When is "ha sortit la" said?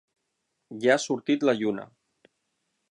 0.95-1.57